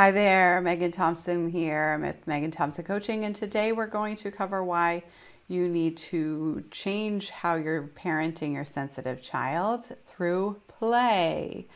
Hi 0.00 0.12
there, 0.12 0.62
Megghan 0.62 0.92
Thompson 0.92 1.50
here. 1.50 1.94
I'm 1.94 2.02
with 2.02 2.24
Megghan 2.24 2.52
Thompson 2.52 2.84
Coaching, 2.84 3.24
and 3.24 3.34
today 3.34 3.72
we're 3.72 3.88
going 3.88 4.14
to 4.14 4.30
cover 4.30 4.62
why 4.62 5.02
you 5.48 5.66
need 5.66 5.96
to 5.96 6.62
change 6.70 7.30
how 7.30 7.56
you're 7.56 7.90
parenting 8.00 8.52
your 8.52 8.64
sensitive 8.64 9.20
child 9.20 9.86
through 10.06 10.60
play. 10.68 11.66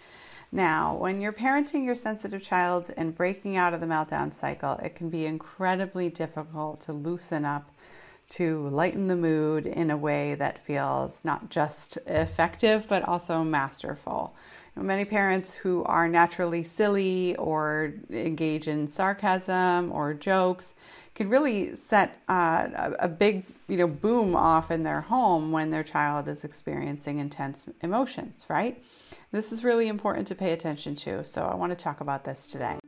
Now, 0.53 0.95
when 0.95 1.21
you're 1.21 1.33
parenting 1.33 1.85
your 1.85 1.97
sensitive 1.97 2.45
child 2.45 2.95
and 2.97 3.13
breaking 3.13 3.57
out 3.57 3.75
of 3.75 3.81
the 3.81 3.89
meltdown 3.89 4.33
cycle, 4.33 4.75
it 4.75 4.95
can 4.95 5.11
be 5.11 5.27
incredibly 5.27 6.09
difficult 6.09 6.83
to 6.83 6.93
loosen 6.93 7.45
up, 7.45 7.73
to 8.29 8.69
lighten 8.69 9.09
the 9.09 9.17
mood 9.17 9.67
in 9.67 9.91
a 9.91 9.97
way 9.97 10.37
that 10.37 10.65
feels 10.65 11.25
not 11.25 11.51
just 11.51 11.99
effective 12.07 12.87
but 12.89 13.03
also 13.03 13.43
masterful. 13.43 14.33
Many 14.75 15.05
parents 15.05 15.53
who 15.53 15.85
are 15.85 16.09
naturally 16.09 16.65
silly 16.65 17.37
or 17.37 17.93
engage 18.11 18.69
in 18.69 18.89
sarcasm 18.89 19.93
or 19.93 20.15
jokes 20.15 20.73
can 21.15 21.29
really 21.29 21.77
set 21.77 22.19
uh, 22.27 22.95
a, 22.99 23.07
big 23.07 23.45
you 23.69 23.77
know 23.77 23.87
boom 23.87 24.35
off 24.35 24.71
in 24.71 24.83
their 24.83 25.03
home 25.03 25.53
when 25.53 25.71
their 25.71 25.83
child 25.83 26.27
is 26.27 26.43
experiencing 26.43 27.19
intense 27.19 27.69
emotions 27.83 28.47
right? 28.49 28.83
This 29.31 29.53
is 29.53 29.63
really 29.63 29.89
important 29.89 30.27
to 30.29 30.35
pay 30.35 30.53
attention 30.53 30.97
to 30.97 31.23
so 31.23 31.43
i 31.43 31.55
want 31.55 31.71
to 31.71 31.77
talk 31.77 32.01
about 32.01 32.25
this 32.25 32.47
today. 32.47 32.79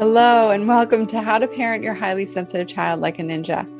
Hello 0.00 0.50
and 0.50 0.66
welcome 0.66 1.06
to 1.06 1.20
how 1.20 1.38
to 1.38 1.46
parent 1.46 1.84
your 1.84 1.94
highly 1.94 2.26
sensitive 2.26 2.66
child 2.66 3.00
like 3.00 3.20
a 3.20 3.22
ninja 3.22 3.79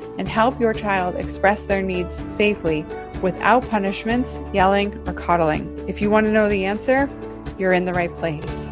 and 0.21 0.29
help 0.29 0.59
your 0.59 0.71
child 0.71 1.15
express 1.15 1.63
their 1.63 1.81
needs 1.81 2.15
safely 2.29 2.85
without 3.23 3.67
punishments, 3.69 4.37
yelling, 4.53 4.95
or 5.07 5.13
coddling. 5.13 5.83
If 5.89 5.99
you 5.99 6.11
want 6.11 6.27
to 6.27 6.31
know 6.31 6.47
the 6.47 6.63
answer, 6.63 7.09
you're 7.57 7.73
in 7.73 7.85
the 7.85 7.93
right 7.93 8.15
place. 8.17 8.69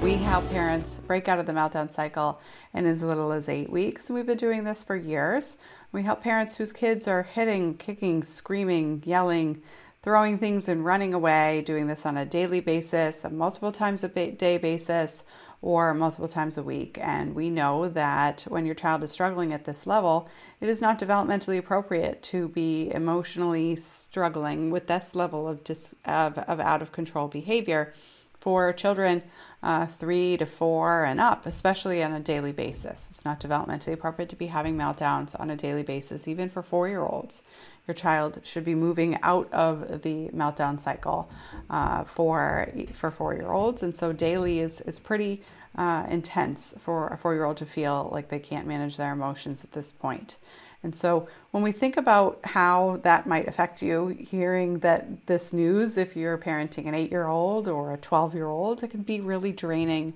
We 0.00 0.14
help 0.14 0.48
parents 0.48 0.98
break 1.06 1.28
out 1.28 1.38
of 1.38 1.44
the 1.44 1.52
meltdown 1.52 1.92
cycle 1.92 2.40
in 2.72 2.86
as 2.86 3.02
little 3.02 3.32
as 3.32 3.50
eight 3.50 3.68
weeks. 3.68 4.08
We've 4.08 4.24
been 4.24 4.38
doing 4.38 4.64
this 4.64 4.82
for 4.82 4.96
years. 4.96 5.58
We 5.92 6.04
help 6.04 6.22
parents 6.22 6.56
whose 6.56 6.72
kids 6.72 7.06
are 7.06 7.22
hitting, 7.22 7.76
kicking, 7.76 8.24
screaming, 8.24 9.02
yelling, 9.04 9.62
throwing 10.00 10.38
things, 10.38 10.70
and 10.70 10.86
running 10.86 11.12
away, 11.12 11.62
doing 11.66 11.86
this 11.86 12.06
on 12.06 12.16
a 12.16 12.24
daily 12.24 12.60
basis, 12.60 13.26
a 13.26 13.30
multiple 13.30 13.72
times 13.72 14.02
a 14.04 14.08
day 14.08 14.56
basis, 14.56 15.22
or 15.62 15.94
multiple 15.94 16.28
times 16.28 16.58
a 16.58 16.62
week. 16.62 16.98
And 17.00 17.34
we 17.34 17.48
know 17.48 17.88
that 17.88 18.42
when 18.48 18.66
your 18.66 18.74
child 18.74 19.02
is 19.04 19.12
struggling 19.12 19.52
at 19.52 19.64
this 19.64 19.86
level, 19.86 20.28
it 20.60 20.68
is 20.68 20.80
not 20.80 20.98
developmentally 20.98 21.56
appropriate 21.56 22.22
to 22.24 22.48
be 22.48 22.90
emotionally 22.92 23.76
struggling 23.76 24.70
with 24.70 24.88
this 24.88 25.14
level 25.14 25.46
of, 25.46 25.62
dis, 25.62 25.94
of, 26.04 26.36
of 26.36 26.58
out 26.58 26.82
of 26.82 26.90
control 26.90 27.28
behavior 27.28 27.94
for 28.40 28.72
children 28.72 29.22
uh, 29.62 29.86
three 29.86 30.36
to 30.36 30.44
four 30.44 31.04
and 31.04 31.20
up, 31.20 31.46
especially 31.46 32.02
on 32.02 32.12
a 32.12 32.18
daily 32.18 32.50
basis. 32.50 33.06
It's 33.08 33.24
not 33.24 33.40
developmentally 33.40 33.92
appropriate 33.92 34.28
to 34.30 34.36
be 34.36 34.46
having 34.46 34.76
meltdowns 34.76 35.38
on 35.38 35.48
a 35.48 35.56
daily 35.56 35.84
basis, 35.84 36.26
even 36.26 36.50
for 36.50 36.60
four 36.60 36.88
year 36.88 37.02
olds. 37.02 37.42
Your 37.88 37.94
child 37.94 38.40
should 38.44 38.64
be 38.64 38.74
moving 38.74 39.18
out 39.22 39.52
of 39.52 40.02
the 40.02 40.28
meltdown 40.28 40.80
cycle 40.80 41.28
uh, 41.68 42.04
for 42.04 42.68
for 42.92 43.10
four 43.10 43.34
year 43.34 43.50
olds, 43.50 43.82
and 43.82 43.94
so 43.94 44.12
daily 44.12 44.60
is 44.60 44.80
is 44.82 44.98
pretty 44.98 45.42
uh, 45.76 46.06
intense 46.08 46.74
for 46.78 47.08
a 47.08 47.16
four 47.16 47.34
year 47.34 47.44
old 47.44 47.56
to 47.56 47.66
feel 47.66 48.08
like 48.12 48.28
they 48.28 48.38
can't 48.38 48.66
manage 48.66 48.96
their 48.96 49.12
emotions 49.12 49.64
at 49.64 49.72
this 49.72 49.90
point. 49.90 50.36
And 50.84 50.94
so, 50.96 51.28
when 51.52 51.62
we 51.62 51.70
think 51.70 51.96
about 51.96 52.40
how 52.44 52.98
that 53.04 53.26
might 53.26 53.46
affect 53.46 53.82
you, 53.82 54.08
hearing 54.08 54.80
that 54.80 55.26
this 55.26 55.52
news, 55.52 55.96
if 55.96 56.16
you're 56.16 56.36
parenting 56.36 56.88
an 56.88 56.94
eight 56.94 57.12
year 57.12 57.28
old 57.28 57.68
or 57.68 57.92
a 57.92 57.96
12 57.96 58.34
year 58.34 58.48
old, 58.48 58.82
it 58.82 58.88
can 58.88 59.02
be 59.02 59.20
really 59.20 59.52
draining 59.52 60.14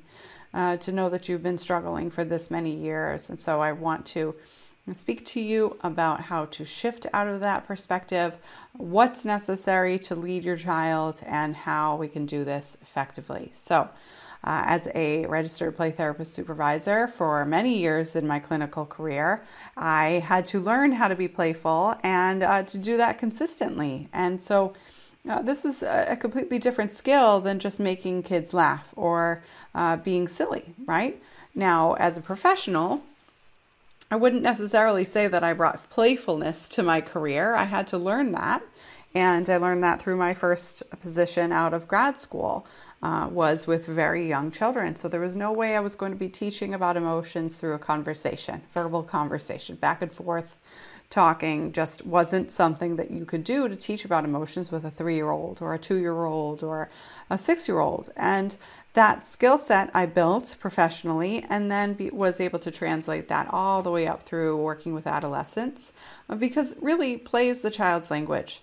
uh, 0.52 0.76
to 0.78 0.90
know 0.90 1.08
that 1.08 1.28
you've 1.28 1.42
been 1.42 1.58
struggling 1.58 2.10
for 2.10 2.24
this 2.24 2.50
many 2.50 2.74
years. 2.74 3.30
And 3.30 3.38
so, 3.38 3.60
I 3.60 3.72
want 3.72 4.06
to 4.06 4.34
speak 4.94 5.24
to 5.26 5.40
you 5.40 5.76
about 5.82 6.22
how 6.22 6.44
to 6.46 6.64
shift 6.64 7.06
out 7.12 7.26
of 7.26 7.40
that 7.40 7.66
perspective, 7.66 8.34
what's 8.72 9.24
necessary 9.24 9.98
to 9.98 10.14
lead 10.14 10.44
your 10.44 10.56
child, 10.56 11.20
and 11.26 11.56
how 11.56 11.96
we 11.96 12.08
can 12.08 12.26
do 12.26 12.44
this 12.44 12.76
effectively. 12.80 13.50
So, 13.54 13.88
uh, 14.44 14.62
as 14.64 14.86
a 14.94 15.26
registered 15.26 15.74
play 15.76 15.90
therapist 15.90 16.32
supervisor 16.32 17.08
for 17.08 17.44
many 17.44 17.78
years 17.78 18.14
in 18.14 18.28
my 18.28 18.38
clinical 18.38 18.86
career, 18.86 19.42
I 19.76 20.22
had 20.24 20.46
to 20.46 20.60
learn 20.60 20.92
how 20.92 21.08
to 21.08 21.16
be 21.16 21.26
playful 21.26 21.96
and 22.04 22.44
uh, 22.44 22.62
to 22.64 22.78
do 22.78 22.96
that 22.96 23.18
consistently. 23.18 24.08
And 24.12 24.40
so, 24.40 24.74
uh, 25.28 25.42
this 25.42 25.64
is 25.64 25.82
a 25.82 26.16
completely 26.16 26.58
different 26.60 26.92
skill 26.92 27.40
than 27.40 27.58
just 27.58 27.80
making 27.80 28.22
kids 28.22 28.54
laugh 28.54 28.92
or 28.94 29.42
uh, 29.74 29.96
being 29.96 30.28
silly, 30.28 30.74
right? 30.84 31.20
Now, 31.52 31.94
as 31.94 32.16
a 32.16 32.20
professional, 32.20 33.02
I 34.10 34.16
wouldn't 34.16 34.42
necessarily 34.42 35.04
say 35.04 35.26
that 35.26 35.42
I 35.42 35.52
brought 35.52 35.90
playfulness 35.90 36.68
to 36.70 36.82
my 36.82 37.00
career. 37.00 37.54
I 37.54 37.64
had 37.64 37.86
to 37.88 37.98
learn 37.98 38.32
that. 38.32 38.62
And 39.14 39.48
I 39.48 39.56
learned 39.56 39.82
that 39.82 40.00
through 40.00 40.16
my 40.16 40.34
first 40.34 40.82
position 41.00 41.50
out 41.50 41.72
of 41.74 41.88
grad 41.88 42.18
school 42.18 42.66
uh, 43.02 43.28
was 43.30 43.66
with 43.66 43.86
very 43.86 44.28
young 44.28 44.50
children. 44.50 44.94
So 44.94 45.08
there 45.08 45.20
was 45.20 45.34
no 45.34 45.52
way 45.52 45.74
I 45.74 45.80
was 45.80 45.94
going 45.94 46.12
to 46.12 46.18
be 46.18 46.28
teaching 46.28 46.74
about 46.74 46.96
emotions 46.96 47.56
through 47.56 47.74
a 47.74 47.78
conversation, 47.78 48.62
verbal 48.74 49.02
conversation, 49.02 49.76
back 49.76 50.02
and 50.02 50.12
forth 50.12 50.56
talking 51.08 51.72
just 51.72 52.04
wasn't 52.04 52.50
something 52.50 52.96
that 52.96 53.10
you 53.10 53.24
could 53.24 53.44
do 53.44 53.68
to 53.68 53.76
teach 53.76 54.04
about 54.04 54.24
emotions 54.24 54.70
with 54.70 54.84
a 54.84 54.90
three 54.90 55.14
year 55.14 55.30
old 55.30 55.58
or 55.60 55.72
a 55.74 55.78
two 55.78 55.96
year 55.96 56.24
old 56.24 56.62
or 56.62 56.90
a 57.30 57.38
six 57.38 57.68
year 57.68 57.78
old. 57.78 58.10
And 58.16 58.56
that 58.96 59.26
skill 59.26 59.58
set 59.58 59.90
I 59.92 60.06
built 60.06 60.56
professionally 60.58 61.44
and 61.50 61.70
then 61.70 61.92
be, 61.92 62.08
was 62.10 62.40
able 62.40 62.58
to 62.60 62.70
translate 62.70 63.28
that 63.28 63.46
all 63.50 63.82
the 63.82 63.90
way 63.90 64.06
up 64.06 64.22
through 64.22 64.56
working 64.56 64.94
with 64.94 65.06
adolescents 65.06 65.92
uh, 66.30 66.34
because 66.34 66.74
really 66.80 67.18
play 67.18 67.48
is 67.48 67.60
the 67.60 67.70
child's 67.70 68.10
language. 68.10 68.62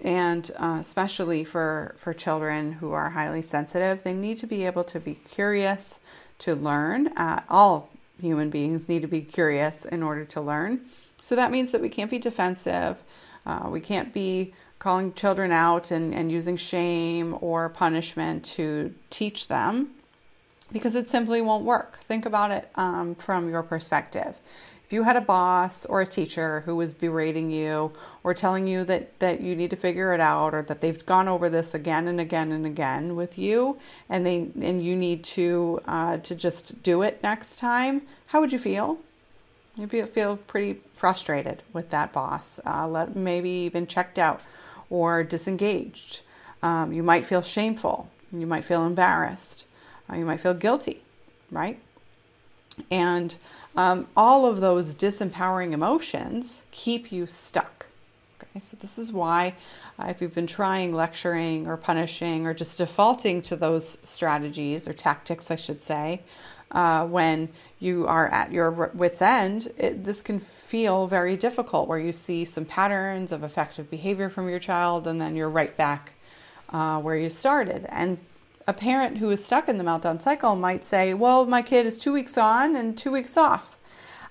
And 0.00 0.50
uh, 0.56 0.78
especially 0.80 1.42
for 1.44 1.96
for 1.98 2.12
children 2.12 2.72
who 2.74 2.92
are 2.92 3.10
highly 3.10 3.42
sensitive 3.42 4.02
they 4.04 4.12
need 4.12 4.38
to 4.38 4.46
be 4.46 4.64
able 4.64 4.84
to 4.84 5.00
be 5.00 5.14
curious 5.14 5.98
to 6.38 6.54
learn 6.54 7.08
uh, 7.08 7.42
all 7.48 7.90
human 8.20 8.50
beings 8.50 8.88
need 8.88 9.02
to 9.02 9.08
be 9.08 9.20
curious 9.20 9.84
in 9.84 10.02
order 10.02 10.24
to 10.24 10.40
learn. 10.40 10.80
So 11.20 11.34
that 11.36 11.50
means 11.50 11.72
that 11.72 11.80
we 11.80 11.88
can't 11.88 12.10
be 12.10 12.18
defensive 12.18 12.96
uh, 13.44 13.68
we 13.70 13.80
can't 13.80 14.12
be 14.12 14.54
calling 14.82 15.12
children 15.14 15.52
out 15.52 15.92
and, 15.92 16.12
and 16.12 16.32
using 16.32 16.56
shame 16.56 17.38
or 17.40 17.68
punishment 17.68 18.44
to 18.44 18.92
teach 19.10 19.46
them 19.46 19.88
because 20.72 20.96
it 20.96 21.08
simply 21.08 21.40
won't 21.40 21.64
work. 21.64 21.98
Think 22.00 22.26
about 22.26 22.50
it 22.50 22.68
um, 22.74 23.14
from 23.14 23.48
your 23.48 23.62
perspective. 23.62 24.34
If 24.84 24.92
you 24.92 25.04
had 25.04 25.14
a 25.14 25.20
boss 25.20 25.86
or 25.86 26.00
a 26.00 26.06
teacher 26.06 26.62
who 26.62 26.74
was 26.74 26.92
berating 26.92 27.48
you 27.52 27.92
or 28.24 28.34
telling 28.34 28.66
you 28.66 28.82
that, 28.86 29.20
that 29.20 29.40
you 29.40 29.54
need 29.54 29.70
to 29.70 29.76
figure 29.76 30.12
it 30.14 30.20
out 30.20 30.52
or 30.52 30.62
that 30.62 30.80
they've 30.80 31.06
gone 31.06 31.28
over 31.28 31.48
this 31.48 31.74
again 31.74 32.08
and 32.08 32.20
again 32.20 32.50
and 32.50 32.66
again 32.66 33.14
with 33.14 33.38
you 33.38 33.78
and 34.08 34.26
they 34.26 34.48
and 34.60 34.84
you 34.84 34.96
need 34.96 35.22
to 35.22 35.80
uh, 35.86 36.16
to 36.18 36.34
just 36.34 36.82
do 36.82 37.02
it 37.02 37.22
next 37.22 37.56
time, 37.56 38.02
how 38.26 38.40
would 38.40 38.52
you 38.52 38.58
feel? 38.58 38.98
You'd 39.76 40.08
feel 40.08 40.38
pretty 40.38 40.80
frustrated 40.92 41.62
with 41.72 41.90
that 41.90 42.12
boss, 42.12 42.58
uh, 42.66 42.88
let, 42.88 43.14
maybe 43.14 43.48
even 43.48 43.86
checked 43.86 44.18
out 44.18 44.42
or 44.92 45.24
disengaged. 45.24 46.20
Um, 46.62 46.92
you 46.92 47.02
might 47.02 47.24
feel 47.24 47.40
shameful. 47.40 48.10
You 48.30 48.46
might 48.46 48.64
feel 48.64 48.86
embarrassed. 48.86 49.64
Uh, 50.08 50.16
you 50.16 50.26
might 50.26 50.38
feel 50.38 50.52
guilty, 50.52 51.02
right? 51.50 51.80
And 52.90 53.34
um, 53.74 54.06
all 54.14 54.44
of 54.44 54.60
those 54.60 54.92
disempowering 54.92 55.72
emotions 55.72 56.60
keep 56.72 57.10
you 57.10 57.26
stuck. 57.26 57.86
Okay, 58.42 58.60
so 58.60 58.76
this 58.76 58.98
is 58.98 59.10
why 59.10 59.54
uh, 59.98 60.08
if 60.08 60.20
you've 60.20 60.34
been 60.34 60.46
trying 60.46 60.94
lecturing 60.94 61.66
or 61.66 61.78
punishing 61.78 62.46
or 62.46 62.52
just 62.52 62.76
defaulting 62.76 63.40
to 63.42 63.56
those 63.56 63.96
strategies 64.02 64.86
or 64.86 64.92
tactics, 64.92 65.50
I 65.50 65.56
should 65.56 65.80
say, 65.80 66.20
uh, 66.72 67.06
when 67.06 67.48
you 67.78 68.06
are 68.06 68.28
at 68.28 68.50
your 68.50 68.90
wits' 68.94 69.22
end, 69.22 69.72
it, 69.76 70.04
this 70.04 70.22
can 70.22 70.40
feel 70.40 71.06
very 71.06 71.36
difficult 71.36 71.88
where 71.88 71.98
you 71.98 72.12
see 72.12 72.44
some 72.44 72.64
patterns 72.64 73.30
of 73.30 73.44
effective 73.44 73.90
behavior 73.90 74.28
from 74.28 74.48
your 74.48 74.58
child 74.58 75.06
and 75.06 75.20
then 75.20 75.36
you're 75.36 75.50
right 75.50 75.76
back 75.76 76.14
uh, 76.70 77.00
where 77.00 77.16
you 77.16 77.28
started. 77.28 77.86
And 77.90 78.18
a 78.66 78.72
parent 78.72 79.18
who 79.18 79.30
is 79.30 79.44
stuck 79.44 79.68
in 79.68 79.78
the 79.78 79.84
meltdown 79.84 80.20
cycle 80.20 80.56
might 80.56 80.84
say, 80.84 81.14
Well, 81.14 81.46
my 81.46 81.62
kid 81.62 81.86
is 81.86 81.98
two 81.98 82.12
weeks 82.12 82.38
on 82.38 82.76
and 82.76 82.96
two 82.96 83.12
weeks 83.12 83.36
off. 83.36 83.76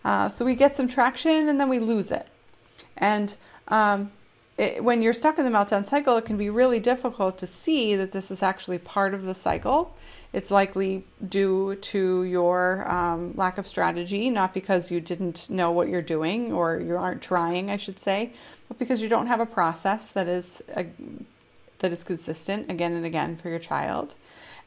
Uh, 0.03 0.29
so 0.29 0.43
we 0.43 0.55
get 0.55 0.75
some 0.75 0.87
traction 0.87 1.47
and 1.47 1.59
then 1.59 1.69
we 1.69 1.79
lose 1.79 2.11
it. 2.11 2.27
And 2.97 3.35
um, 3.67 4.11
it, 4.57 4.83
when 4.83 5.01
you're 5.01 5.13
stuck 5.13 5.39
in 5.39 5.45
the 5.45 5.51
meltdown 5.51 5.87
cycle, 5.87 6.17
it 6.17 6.25
can 6.25 6.37
be 6.37 6.49
really 6.49 6.79
difficult 6.79 7.37
to 7.39 7.47
see 7.47 7.95
that 7.95 8.11
this 8.11 8.31
is 8.31 8.43
actually 8.43 8.77
part 8.77 9.13
of 9.13 9.23
the 9.23 9.33
cycle. 9.33 9.95
It's 10.33 10.51
likely 10.51 11.05
due 11.27 11.75
to 11.75 12.23
your 12.23 12.89
um, 12.89 13.33
lack 13.35 13.57
of 13.57 13.67
strategy, 13.67 14.29
not 14.29 14.53
because 14.53 14.91
you 14.91 15.01
didn't 15.01 15.49
know 15.49 15.71
what 15.71 15.89
you're 15.89 16.01
doing 16.01 16.53
or 16.53 16.79
you 16.79 16.95
aren't 16.95 17.21
trying, 17.21 17.69
I 17.69 17.77
should 17.77 17.99
say, 17.99 18.33
but 18.67 18.79
because 18.79 19.01
you 19.01 19.09
don't 19.09 19.27
have 19.27 19.39
a 19.39 19.45
process 19.45 20.09
that 20.11 20.27
is 20.27 20.63
a, 20.75 20.85
that 21.79 21.91
is 21.91 22.03
consistent 22.03 22.69
again 22.71 22.93
and 22.93 23.05
again 23.05 23.35
for 23.35 23.49
your 23.49 23.59
child. 23.59 24.15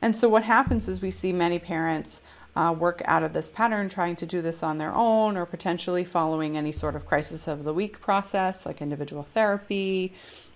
And 0.02 0.14
so 0.14 0.28
what 0.28 0.42
happens 0.42 0.86
is 0.88 1.00
we 1.00 1.10
see 1.10 1.32
many 1.32 1.58
parents 1.58 2.20
uh, 2.56 2.74
work 2.78 3.02
out 3.06 3.22
of 3.22 3.32
this 3.32 3.50
pattern, 3.50 3.88
trying 3.88 4.16
to 4.16 4.26
do 4.26 4.40
this 4.40 4.62
on 4.62 4.78
their 4.78 4.94
own 4.94 5.36
or 5.36 5.46
potentially 5.46 6.04
following 6.04 6.56
any 6.56 6.72
sort 6.72 6.94
of 6.94 7.06
crisis 7.06 7.48
of 7.48 7.64
the 7.64 7.74
week 7.74 8.00
process 8.00 8.64
like 8.64 8.80
individual 8.80 9.24
therapy 9.34 10.12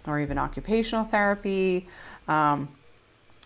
or 0.06 0.21
even 0.21 0.39
occupational 0.39 1.05
therapy. 1.05 1.87
Um, 2.29 2.69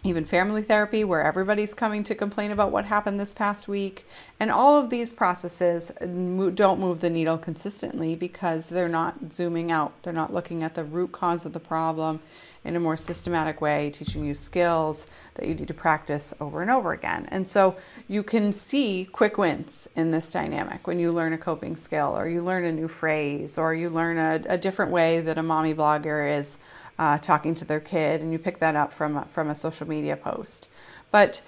even 0.05 0.25
family 0.25 0.63
therapy, 0.63 1.05
where 1.05 1.23
everybody's 1.23 1.75
coming 1.75 2.03
to 2.05 2.15
complain 2.15 2.51
about 2.51 2.73
what 2.73 2.87
happened 2.87 3.21
this 3.21 3.33
past 3.33 3.69
week. 3.69 4.05
And 4.41 4.51
all 4.51 4.77
of 4.77 4.91
these 4.91 5.13
processes 5.13 5.93
don't 6.01 6.81
move 6.81 7.01
the 7.01 7.11
needle 7.11 7.39
consistently 7.39 8.17
because 8.17 8.69
they're 8.69 8.89
not 8.89 9.33
zooming 9.33 9.71
out. 9.71 9.93
They're 10.03 10.13
not 10.13 10.33
looking 10.33 10.65
at 10.65 10.75
the 10.75 10.85
root 10.85 11.13
cause 11.13 11.47
of 11.47 11.53
the 11.53 11.61
problem 11.61 12.21
in 12.65 12.77
a 12.77 12.81
more 12.81 12.97
systematic 12.97 13.61
way, 13.61 13.91
teaching 13.91 14.25
you 14.25 14.35
skills 14.35 15.07
that 15.35 15.49
you 15.49 15.55
need 15.55 15.67
to 15.67 15.75
practice 15.75 16.33
over 16.41 16.63
and 16.63 16.71
over 16.71 16.93
again. 16.93 17.27
And 17.31 17.47
so 17.47 17.77
you 18.09 18.23
can 18.23 18.53
see 18.53 19.09
quick 19.11 19.37
wins 19.37 19.89
in 19.97 20.13
this 20.13 20.31
dynamic 20.31 20.87
when 20.87 20.99
you 20.99 21.11
learn 21.13 21.33
a 21.33 21.39
coping 21.39 21.77
skill, 21.77 22.17
or 22.17 22.29
you 22.29 22.41
learn 22.41 22.65
a 22.65 22.73
new 22.73 22.89
phrase, 22.89 23.59
or 23.59 23.75
you 23.75 23.91
learn 23.91 24.19
a, 24.19 24.43
a 24.49 24.59
different 24.59 24.93
way 24.93 25.21
that 25.21 25.39
a 25.39 25.43
mommy 25.43 25.75
blogger 25.75 26.39
is 26.39 26.59
uh, 27.03 27.19
talking 27.19 27.53
to 27.53 27.65
their 27.65 27.81
kid, 27.81 28.21
and 28.21 28.31
you 28.31 28.39
pick 28.39 28.61
that 28.61 28.77
up 28.77 28.93
from 28.93 29.17
a, 29.17 29.25
from 29.33 29.51
a 29.51 29.57
social 29.57 29.89
media 29.89 30.17
post. 30.17 30.69
But 31.11 31.43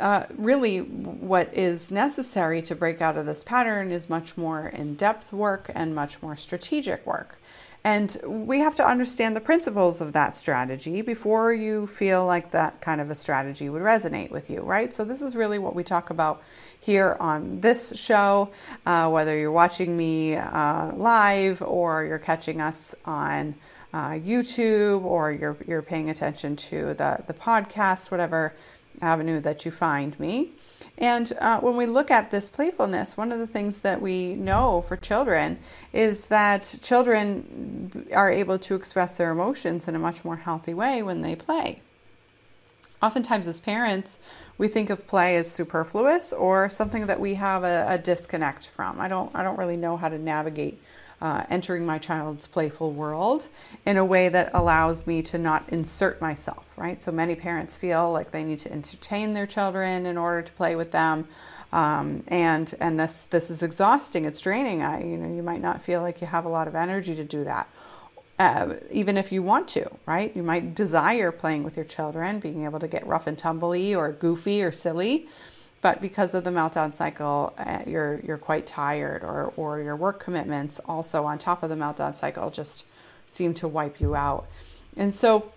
uh, 0.00 0.24
really, 0.36 0.80
what 0.80 1.54
is 1.54 1.92
necessary 1.92 2.60
to 2.62 2.74
break 2.74 3.00
out 3.00 3.16
of 3.16 3.24
this 3.24 3.44
pattern 3.44 3.92
is 3.92 4.10
much 4.10 4.36
more 4.36 4.66
in 4.66 4.96
depth 4.96 5.32
work 5.32 5.70
and 5.76 5.94
much 5.94 6.20
more 6.22 6.34
strategic 6.34 7.06
work. 7.06 7.38
And 7.84 8.16
we 8.26 8.58
have 8.58 8.74
to 8.74 8.84
understand 8.84 9.36
the 9.36 9.40
principles 9.40 10.00
of 10.00 10.12
that 10.12 10.36
strategy 10.36 11.02
before 11.02 11.52
you 11.52 11.86
feel 11.86 12.26
like 12.26 12.50
that 12.50 12.80
kind 12.80 13.00
of 13.00 13.08
a 13.08 13.14
strategy 13.14 13.68
would 13.68 13.82
resonate 13.82 14.32
with 14.32 14.50
you, 14.50 14.60
right? 14.62 14.92
So, 14.92 15.04
this 15.04 15.22
is 15.22 15.36
really 15.36 15.60
what 15.60 15.76
we 15.76 15.84
talk 15.84 16.10
about 16.10 16.42
here 16.80 17.16
on 17.20 17.60
this 17.60 17.96
show, 17.96 18.50
uh, 18.86 19.08
whether 19.08 19.38
you're 19.38 19.52
watching 19.52 19.96
me 19.96 20.34
uh, 20.34 20.92
live 20.96 21.62
or 21.62 22.04
you're 22.04 22.18
catching 22.18 22.60
us 22.60 22.92
on 23.04 23.54
uh, 23.96 24.10
YouTube 24.10 25.04
or 25.04 25.32
you're, 25.32 25.56
you're 25.66 25.80
paying 25.80 26.10
attention 26.10 26.54
to 26.54 26.92
the, 26.92 27.24
the 27.26 27.32
podcast, 27.32 28.10
whatever 28.10 28.54
avenue 29.00 29.40
that 29.40 29.64
you 29.64 29.70
find 29.70 30.18
me. 30.20 30.50
And 30.98 31.32
uh, 31.40 31.60
when 31.60 31.76
we 31.76 31.86
look 31.86 32.10
at 32.10 32.30
this 32.30 32.50
playfulness, 32.50 33.16
one 33.16 33.32
of 33.32 33.38
the 33.38 33.46
things 33.46 33.78
that 33.78 34.02
we 34.02 34.34
know 34.34 34.84
for 34.86 34.98
children 34.98 35.58
is 35.94 36.26
that 36.26 36.78
children 36.82 38.06
are 38.12 38.30
able 38.30 38.58
to 38.58 38.74
express 38.74 39.16
their 39.16 39.30
emotions 39.30 39.88
in 39.88 39.94
a 39.94 39.98
much 39.98 40.26
more 40.26 40.36
healthy 40.36 40.74
way 40.74 41.02
when 41.02 41.22
they 41.22 41.34
play. 41.34 41.80
Oftentimes, 43.02 43.46
as 43.46 43.60
parents, 43.60 44.18
we 44.58 44.68
think 44.68 44.90
of 44.90 45.06
play 45.06 45.36
as 45.36 45.50
superfluous 45.50 46.34
or 46.34 46.68
something 46.68 47.06
that 47.06 47.20
we 47.20 47.34
have 47.34 47.64
a, 47.64 47.86
a 47.88 47.96
disconnect 47.96 48.68
from. 48.68 49.00
I 49.00 49.08
don't, 49.08 49.30
I 49.34 49.42
don't 49.42 49.58
really 49.58 49.76
know 49.78 49.96
how 49.96 50.10
to 50.10 50.18
navigate 50.18 50.78
uh, 51.20 51.44
entering 51.48 51.86
my 51.86 51.98
child's 51.98 52.46
playful 52.46 52.92
world 52.92 53.48
in 53.86 53.96
a 53.96 54.04
way 54.04 54.28
that 54.28 54.50
allows 54.52 55.06
me 55.06 55.22
to 55.22 55.38
not 55.38 55.68
insert 55.70 56.20
myself, 56.20 56.66
right? 56.76 57.02
So 57.02 57.10
many 57.10 57.34
parents 57.34 57.74
feel 57.74 58.12
like 58.12 58.32
they 58.32 58.44
need 58.44 58.58
to 58.60 58.72
entertain 58.72 59.32
their 59.32 59.46
children 59.46 60.04
in 60.04 60.18
order 60.18 60.42
to 60.42 60.52
play 60.52 60.76
with 60.76 60.92
them. 60.92 61.26
Um, 61.72 62.22
and 62.28 62.72
and 62.80 62.98
this 62.98 63.22
this 63.30 63.50
is 63.50 63.62
exhausting. 63.62 64.24
It's 64.24 64.40
draining. 64.40 64.82
I 64.82 65.02
you 65.02 65.16
know 65.16 65.34
you 65.34 65.42
might 65.42 65.60
not 65.60 65.82
feel 65.82 66.00
like 66.00 66.20
you 66.20 66.26
have 66.26 66.44
a 66.44 66.48
lot 66.48 66.68
of 66.68 66.74
energy 66.74 67.14
to 67.16 67.24
do 67.24 67.44
that, 67.44 67.68
uh, 68.38 68.74
even 68.90 69.16
if 69.16 69.32
you 69.32 69.42
want 69.42 69.66
to, 69.68 69.90
right? 70.06 70.34
You 70.36 70.42
might 70.42 70.74
desire 70.74 71.32
playing 71.32 71.64
with 71.64 71.76
your 71.76 71.84
children, 71.84 72.38
being 72.38 72.64
able 72.64 72.78
to 72.78 72.88
get 72.88 73.06
rough 73.06 73.26
and 73.26 73.36
tumbly 73.36 73.96
or 73.96 74.12
goofy 74.12 74.62
or 74.62 74.70
silly, 74.70 75.28
but 75.86 76.00
because 76.00 76.34
of 76.34 76.42
the 76.42 76.50
meltdown 76.50 76.92
cycle, 76.92 77.54
uh, 77.58 77.78
you're 77.86 78.18
you're 78.24 78.38
quite 78.38 78.66
tired, 78.66 79.22
or 79.22 79.52
or 79.56 79.78
your 79.80 79.94
work 79.94 80.18
commitments 80.18 80.80
also 80.80 81.24
on 81.24 81.38
top 81.38 81.62
of 81.62 81.70
the 81.70 81.76
meltdown 81.76 82.16
cycle 82.16 82.50
just 82.50 82.84
seem 83.28 83.54
to 83.54 83.68
wipe 83.68 84.00
you 84.00 84.16
out. 84.16 84.48
And 84.96 85.14
so, 85.14 85.52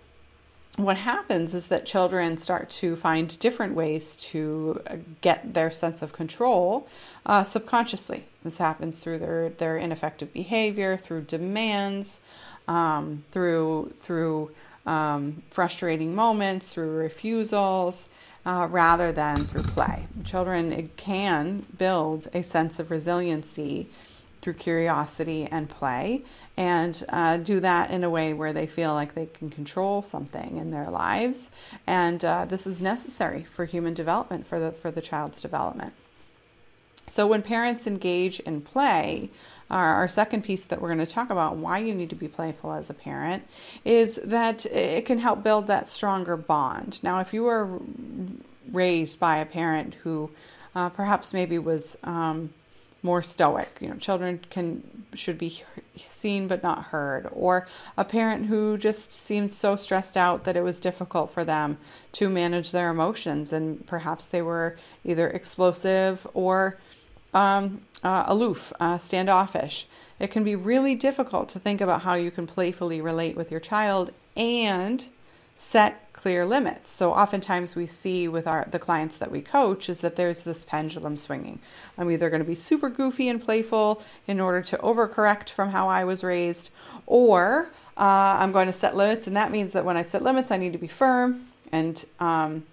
what 0.76 0.98
happens 0.98 1.52
is 1.52 1.66
that 1.66 1.84
children 1.84 2.36
start 2.36 2.70
to 2.82 2.94
find 2.94 3.36
different 3.40 3.74
ways 3.74 4.14
to 4.30 4.80
uh, 4.86 4.98
get 5.20 5.52
their 5.52 5.72
sense 5.72 6.00
of 6.00 6.12
control 6.12 6.86
uh, 7.26 7.42
subconsciously. 7.42 8.22
This 8.44 8.58
happens 8.58 9.02
through 9.02 9.18
their 9.18 9.48
their 9.48 9.78
ineffective 9.78 10.32
behavior, 10.32 10.96
through 10.96 11.22
demands, 11.22 12.20
um, 12.68 13.24
through 13.32 13.94
through 13.98 14.52
um, 14.86 15.42
frustrating 15.50 16.14
moments, 16.14 16.68
through 16.68 16.92
refusals 16.92 18.08
uh, 18.44 18.68
rather 18.70 19.12
than 19.12 19.44
through 19.44 19.62
play. 19.62 20.06
Children 20.24 20.90
can 20.96 21.66
build 21.76 22.28
a 22.32 22.42
sense 22.42 22.78
of 22.78 22.90
resiliency 22.90 23.88
through 24.42 24.54
curiosity 24.54 25.46
and 25.50 25.68
play 25.68 26.22
and 26.56 27.04
uh, 27.10 27.36
do 27.36 27.60
that 27.60 27.90
in 27.90 28.04
a 28.04 28.10
way 28.10 28.32
where 28.32 28.52
they 28.52 28.66
feel 28.66 28.94
like 28.94 29.14
they 29.14 29.26
can 29.26 29.50
control 29.50 30.02
something 30.02 30.56
in 30.56 30.70
their 30.70 30.90
lives 30.90 31.50
and 31.86 32.24
uh, 32.24 32.44
this 32.46 32.66
is 32.66 32.80
necessary 32.80 33.44
for 33.44 33.64
human 33.64 33.94
development 33.94 34.46
for 34.46 34.58
the 34.58 34.72
for 34.72 34.90
the 34.90 35.00
child's 35.00 35.40
development 35.40 35.92
so 37.06 37.26
when 37.26 37.42
parents 37.42 37.86
engage 37.86 38.40
in 38.40 38.60
play 38.60 39.30
our, 39.70 39.94
our 39.94 40.08
second 40.08 40.42
piece 40.42 40.64
that 40.64 40.80
we're 40.80 40.88
going 40.88 40.98
to 40.98 41.06
talk 41.06 41.30
about 41.30 41.56
why 41.56 41.78
you 41.78 41.94
need 41.94 42.10
to 42.10 42.16
be 42.16 42.28
playful 42.28 42.72
as 42.72 42.90
a 42.90 42.94
parent 42.94 43.46
is 43.84 44.20
that 44.24 44.66
it 44.66 45.06
can 45.06 45.18
help 45.18 45.42
build 45.42 45.66
that 45.66 45.88
stronger 45.88 46.36
bond 46.36 47.02
now 47.02 47.20
if 47.20 47.32
you 47.32 47.42
were 47.42 47.80
raised 48.70 49.18
by 49.18 49.38
a 49.38 49.46
parent 49.46 49.94
who 50.02 50.30
uh, 50.74 50.88
perhaps 50.88 51.32
maybe 51.32 51.58
was 51.58 51.96
um, 52.04 52.50
more 53.02 53.22
stoic. 53.22 53.78
You 53.80 53.88
know, 53.88 53.96
children 53.96 54.40
can 54.50 55.04
should 55.14 55.38
be 55.38 55.62
seen 55.96 56.46
but 56.46 56.62
not 56.62 56.84
heard, 56.84 57.28
or 57.32 57.66
a 57.96 58.04
parent 58.04 58.46
who 58.46 58.78
just 58.78 59.12
seemed 59.12 59.50
so 59.50 59.74
stressed 59.74 60.16
out 60.16 60.44
that 60.44 60.56
it 60.56 60.62
was 60.62 60.78
difficult 60.78 61.32
for 61.32 61.44
them 61.44 61.78
to 62.12 62.28
manage 62.28 62.70
their 62.70 62.90
emotions, 62.90 63.52
and 63.52 63.86
perhaps 63.86 64.26
they 64.26 64.42
were 64.42 64.76
either 65.04 65.28
explosive 65.28 66.26
or 66.34 66.78
um, 67.34 67.82
uh, 68.02 68.24
aloof, 68.26 68.72
uh, 68.80 68.98
standoffish. 68.98 69.86
It 70.18 70.30
can 70.30 70.44
be 70.44 70.54
really 70.54 70.94
difficult 70.94 71.48
to 71.50 71.58
think 71.58 71.80
about 71.80 72.02
how 72.02 72.14
you 72.14 72.30
can 72.30 72.46
playfully 72.46 73.00
relate 73.00 73.36
with 73.36 73.50
your 73.50 73.60
child 73.60 74.12
and 74.36 75.06
set 75.56 76.10
clear 76.12 76.44
limits. 76.44 76.90
So 76.92 77.12
oftentimes 77.12 77.74
we 77.74 77.86
see 77.86 78.28
with 78.28 78.46
our 78.46 78.66
the 78.70 78.78
clients 78.78 79.16
that 79.16 79.30
we 79.30 79.40
coach 79.40 79.88
is 79.88 80.00
that 80.00 80.16
there's 80.16 80.42
this 80.42 80.64
pendulum 80.64 81.16
swinging. 81.16 81.60
I'm 81.96 82.10
either 82.10 82.28
going 82.28 82.42
to 82.42 82.48
be 82.48 82.54
super 82.54 82.90
goofy 82.90 83.28
and 83.28 83.42
playful 83.42 84.02
in 84.26 84.40
order 84.40 84.60
to 84.62 84.76
overcorrect 84.78 85.48
from 85.48 85.70
how 85.70 85.88
I 85.88 86.04
was 86.04 86.22
raised, 86.22 86.68
or 87.06 87.70
uh, 87.96 88.36
I'm 88.40 88.52
going 88.52 88.66
to 88.66 88.72
set 88.72 88.96
limits, 88.96 89.26
and 89.26 89.36
that 89.36 89.50
means 89.50 89.72
that 89.72 89.84
when 89.84 89.96
I 89.96 90.02
set 90.02 90.22
limits, 90.22 90.50
I 90.50 90.58
need 90.58 90.72
to 90.72 90.78
be 90.78 90.88
firm 90.88 91.46
and 91.72 92.04
um, 92.18 92.64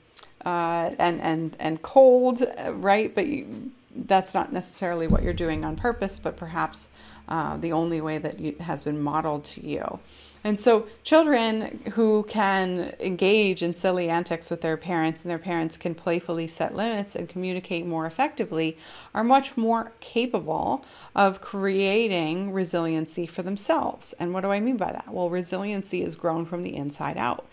uh, 0.45 0.91
and 0.99 1.21
and 1.21 1.55
and 1.59 1.81
cold, 1.81 2.45
right? 2.71 3.13
But 3.13 3.27
you, 3.27 3.71
that's 4.05 4.33
not 4.33 4.53
necessarily 4.53 5.07
what 5.07 5.23
you're 5.23 5.33
doing 5.33 5.65
on 5.65 5.75
purpose, 5.75 6.19
but 6.19 6.37
perhaps 6.37 6.89
uh, 7.27 7.57
the 7.57 7.71
only 7.71 7.99
way 8.01 8.17
that 8.17 8.39
you, 8.39 8.55
has 8.59 8.83
been 8.83 9.01
modeled 9.01 9.43
to 9.43 9.65
you. 9.65 9.99
And 10.43 10.57
so, 10.57 10.87
children 11.03 11.91
who 11.95 12.23
can 12.29 12.95
engage 13.01 13.61
in 13.61 13.73
silly 13.73 14.07
antics 14.07 14.49
with 14.49 14.61
their 14.61 14.77
parents 14.77 15.23
and 15.23 15.31
their 15.31 15.39
parents 15.39 15.75
can 15.75 15.93
playfully 15.93 16.47
set 16.47 16.73
limits 16.73 17.15
and 17.15 17.27
communicate 17.27 17.85
more 17.85 18.05
effectively 18.05 18.77
are 19.13 19.25
much 19.25 19.57
more 19.57 19.91
capable 19.99 20.85
of 21.15 21.41
creating 21.41 22.53
resiliency 22.53 23.25
for 23.27 23.41
themselves. 23.41 24.13
And 24.13 24.33
what 24.33 24.41
do 24.41 24.51
I 24.51 24.61
mean 24.61 24.77
by 24.77 24.93
that? 24.93 25.11
Well, 25.11 25.29
resiliency 25.29 26.01
is 26.01 26.15
grown 26.15 26.45
from 26.45 26.63
the 26.63 26.75
inside 26.75 27.17
out. 27.17 27.45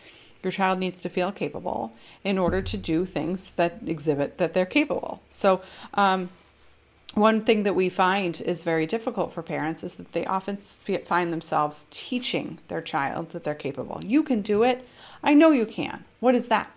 Your 0.45 0.53
child 0.53 0.79
needs 0.79 1.01
to 1.01 1.09
feel 1.09 1.33
capable 1.33 1.93
in 2.23 2.39
order 2.39 2.63
to 2.63 2.77
do 2.77 3.07
things 3.07 3.51
that 3.53 3.79
exhibit 3.87 4.39
that 4.39 4.55
they're 4.55 4.67
capable. 4.67 5.23
So, 5.31 5.63
um, 5.95 6.31
one 7.15 7.45
thing 7.45 7.63
that 7.63 7.77
we 7.77 7.89
find 7.89 8.41
is 8.41 8.65
very 8.65 8.87
difficult 8.87 9.33
for 9.33 9.43
parents 9.43 9.85
is 9.85 9.95
that 9.95 10.13
they 10.13 10.27
often 10.27 10.57
find 10.57 11.33
themselves 11.33 11.87
teaching 11.91 12.59
their 12.67 12.83
child 12.83 13.31
that 13.31 13.45
they're 13.45 13.55
capable. 13.55 14.01
You 14.05 14.25
can 14.25 14.43
do 14.43 14.65
it. 14.65 14.87
I 15.23 15.33
know 15.33 15.53
you 15.53 15.65
can. 15.65 16.05
What 16.19 16.35
is 16.35 16.49
that? 16.49 16.71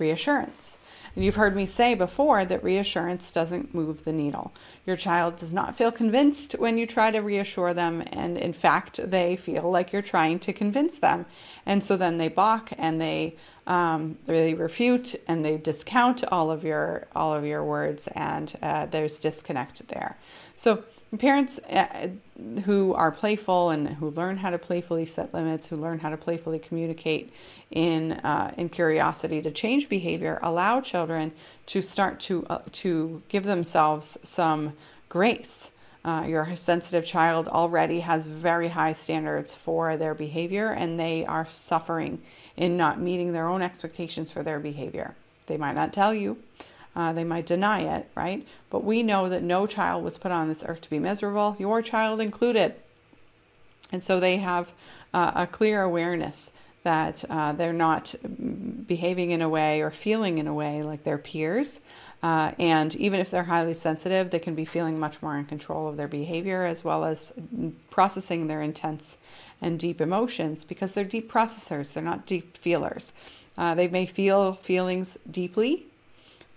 reassurance. 0.00 0.78
And 1.14 1.24
you've 1.24 1.36
heard 1.36 1.56
me 1.56 1.66
say 1.66 1.94
before 1.94 2.44
that 2.44 2.62
reassurance 2.62 3.30
doesn't 3.30 3.74
move 3.74 4.04
the 4.04 4.12
needle. 4.12 4.52
Your 4.86 4.96
child 4.96 5.36
does 5.36 5.52
not 5.52 5.76
feel 5.76 5.90
convinced 5.90 6.52
when 6.52 6.78
you 6.78 6.86
try 6.86 7.10
to 7.10 7.20
reassure 7.20 7.74
them, 7.74 8.02
and 8.12 8.38
in 8.38 8.52
fact, 8.52 9.00
they 9.10 9.36
feel 9.36 9.70
like 9.70 9.92
you're 9.92 10.02
trying 10.02 10.38
to 10.40 10.52
convince 10.52 10.98
them. 10.98 11.26
And 11.66 11.84
so 11.84 11.96
then 11.96 12.18
they 12.18 12.28
balk 12.28 12.70
and 12.78 13.00
they 13.00 13.36
um, 13.66 14.18
they 14.24 14.54
refute 14.54 15.14
and 15.28 15.44
they 15.44 15.56
discount 15.56 16.24
all 16.24 16.50
of 16.50 16.64
your 16.64 17.06
all 17.14 17.34
of 17.34 17.44
your 17.44 17.64
words, 17.64 18.08
and 18.08 18.52
uh, 18.62 18.86
there's 18.86 19.18
disconnect 19.18 19.86
there. 19.88 20.16
So 20.54 20.84
parents 21.18 21.58
uh, 21.70 22.08
who 22.64 22.94
are 22.94 23.10
playful 23.10 23.70
and 23.70 23.88
who 23.88 24.10
learn 24.10 24.36
how 24.36 24.50
to 24.50 24.58
playfully 24.58 25.04
set 25.04 25.34
limits, 25.34 25.66
who 25.66 25.76
learn 25.76 25.98
how 25.98 26.10
to 26.10 26.16
playfully 26.16 26.58
communicate 26.58 27.32
in 27.70 28.12
uh, 28.12 28.54
in 28.56 28.68
curiosity 28.68 29.42
to 29.42 29.50
change 29.50 29.88
behavior, 29.88 30.38
allow 30.42 30.80
children 30.80 31.32
to 31.66 31.82
start 31.82 32.20
to 32.20 32.46
uh, 32.48 32.58
to 32.72 33.22
give 33.28 33.44
themselves 33.44 34.18
some 34.22 34.74
grace. 35.08 35.70
Uh, 36.02 36.24
your 36.26 36.56
sensitive 36.56 37.04
child 37.04 37.46
already 37.48 38.00
has 38.00 38.26
very 38.26 38.68
high 38.68 38.92
standards 38.92 39.52
for 39.52 39.98
their 39.98 40.14
behavior, 40.14 40.68
and 40.70 40.98
they 40.98 41.26
are 41.26 41.46
suffering 41.50 42.22
in 42.56 42.76
not 42.76 42.98
meeting 42.98 43.32
their 43.32 43.46
own 43.46 43.60
expectations 43.60 44.30
for 44.30 44.42
their 44.42 44.58
behavior. 44.58 45.14
They 45.46 45.58
might 45.58 45.74
not 45.74 45.92
tell 45.92 46.14
you, 46.14 46.38
uh, 46.96 47.12
they 47.12 47.24
might 47.24 47.46
deny 47.46 47.80
it, 47.80 48.08
right? 48.14 48.46
But 48.68 48.84
we 48.84 49.02
know 49.02 49.28
that 49.28 49.42
no 49.42 49.66
child 49.66 50.04
was 50.04 50.18
put 50.18 50.32
on 50.32 50.48
this 50.48 50.64
earth 50.66 50.80
to 50.82 50.90
be 50.90 50.98
miserable, 50.98 51.56
your 51.58 51.82
child 51.82 52.20
included. 52.20 52.74
And 53.92 54.02
so 54.02 54.20
they 54.20 54.38
have 54.38 54.72
uh, 55.12 55.32
a 55.34 55.46
clear 55.46 55.82
awareness 55.82 56.52
that 56.82 57.24
uh, 57.28 57.52
they're 57.52 57.72
not 57.72 58.14
behaving 58.86 59.30
in 59.30 59.42
a 59.42 59.48
way 59.48 59.82
or 59.82 59.90
feeling 59.90 60.38
in 60.38 60.46
a 60.46 60.54
way 60.54 60.82
like 60.82 61.04
their 61.04 61.18
peers. 61.18 61.80
Uh, 62.22 62.52
and 62.58 62.96
even 62.96 63.18
if 63.20 63.30
they're 63.30 63.44
highly 63.44 63.74
sensitive, 63.74 64.30
they 64.30 64.38
can 64.38 64.54
be 64.54 64.64
feeling 64.64 64.98
much 64.98 65.22
more 65.22 65.36
in 65.36 65.44
control 65.44 65.88
of 65.88 65.96
their 65.96 66.08
behavior 66.08 66.64
as 66.64 66.84
well 66.84 67.04
as 67.04 67.32
processing 67.90 68.46
their 68.46 68.62
intense 68.62 69.18
and 69.60 69.78
deep 69.78 70.00
emotions 70.00 70.64
because 70.64 70.92
they're 70.92 71.04
deep 71.04 71.30
processors, 71.30 71.92
they're 71.92 72.02
not 72.02 72.26
deep 72.26 72.56
feelers. 72.56 73.12
Uh, 73.56 73.74
they 73.74 73.88
may 73.88 74.06
feel 74.06 74.54
feelings 74.54 75.18
deeply, 75.30 75.86